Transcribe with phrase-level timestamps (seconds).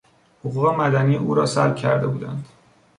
[0.45, 2.45] حقوق مدنی او را سلب کرده بودند.